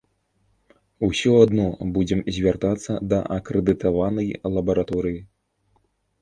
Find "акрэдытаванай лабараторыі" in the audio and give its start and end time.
3.37-5.19